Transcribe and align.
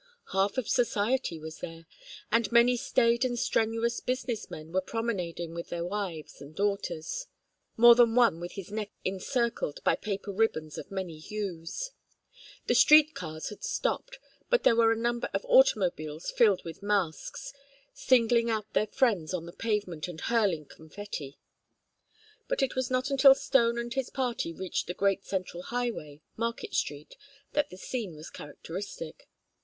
Half 0.31 0.57
of 0.57 0.67
society 0.67 1.37
was 1.37 1.59
there; 1.59 1.85
and 2.31 2.51
many 2.51 2.75
staid 2.75 3.23
and 3.23 3.37
strenuous 3.37 3.99
business 3.99 4.49
men 4.49 4.71
were 4.71 4.81
promenading 4.81 5.53
with 5.53 5.69
their 5.69 5.85
wives 5.85 6.41
and 6.41 6.55
daughters, 6.55 7.27
more 7.77 7.93
than 7.93 8.15
one 8.15 8.39
with 8.39 8.53
his 8.53 8.71
neck 8.71 8.89
encircled 9.05 9.79
by 9.83 9.95
paper 9.95 10.31
ribbons 10.31 10.79
of 10.79 10.89
many 10.89 11.19
hues. 11.19 11.91
The 12.65 12.73
street 12.73 13.13
cars 13.13 13.49
had 13.49 13.63
stopped, 13.63 14.17
but 14.49 14.63
there 14.63 14.75
were 14.75 14.91
a 14.91 14.95
number 14.97 15.29
of 15.35 15.45
automobiles 15.45 16.31
filled 16.31 16.63
with 16.65 16.81
masques, 16.81 17.53
singling 17.93 18.49
out 18.49 18.73
their 18.73 18.87
friends 18.87 19.35
on 19.35 19.45
the 19.45 19.53
pavement 19.53 20.07
and 20.07 20.19
hurling 20.19 20.65
confetti. 20.65 21.37
But 22.47 22.63
it 22.63 22.75
was 22.75 22.89
not 22.89 23.11
until 23.11 23.35
Stone 23.35 23.77
and 23.77 23.93
his 23.93 24.09
party 24.09 24.51
reached 24.51 24.87
the 24.87 24.95
great 24.95 25.23
central 25.25 25.61
highway, 25.61 26.21
Market 26.35 26.73
Street, 26.73 27.15
that 27.53 27.69
the 27.69 27.77
scene 27.77 28.15
was 28.15 28.31
characteristic. 28.31 29.29